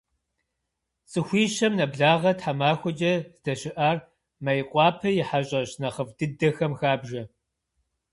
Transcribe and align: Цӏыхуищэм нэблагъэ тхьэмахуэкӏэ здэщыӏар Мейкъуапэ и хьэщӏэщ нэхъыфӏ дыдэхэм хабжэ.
Цӏыхуищэм 1.11 1.73
нэблагъэ 1.77 2.31
тхьэмахуэкӏэ 2.37 3.13
здэщыӏар 3.35 3.97
Мейкъуапэ 4.43 5.09
и 5.19 5.23
хьэщӏэщ 5.29 5.71
нэхъыфӏ 5.81 6.15
дыдэхэм 6.17 6.73
хабжэ. 6.79 7.21